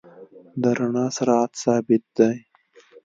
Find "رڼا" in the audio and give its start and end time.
0.77-1.05